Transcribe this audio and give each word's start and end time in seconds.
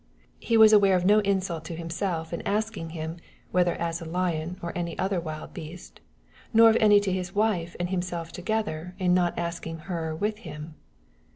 He 0.39 0.57
was 0.57 0.73
aware 0.73 0.95
of 0.95 1.05
no 1.05 1.19
insult 1.19 1.63
to 1.65 1.75
himself 1.75 2.33
in 2.33 2.41
asking 2.41 2.89
him 2.89 3.17
whether 3.51 3.75
as 3.75 4.01
a 4.01 4.05
lion 4.05 4.57
or 4.59 4.75
any 4.75 4.97
other 4.97 5.19
wild 5.19 5.53
beast, 5.53 5.99
nor 6.51 6.71
of 6.71 6.77
any 6.79 6.99
to 6.99 7.11
his 7.13 7.35
wife 7.35 7.75
and 7.79 7.91
himself 7.91 8.31
together 8.31 8.95
in 8.97 9.13
not 9.13 9.37
asking 9.37 9.77
her 9.85 10.15
with 10.15 10.39
him. 10.39 10.73